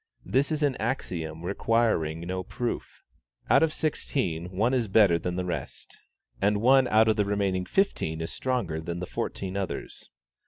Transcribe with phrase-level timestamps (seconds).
[0.25, 3.03] This is an axiom requiring no proof.
[3.51, 5.99] Out of sixteen, one is better than the rest,
[6.41, 10.09] and one out of the remaining fifteen is stronger than the fourteen others.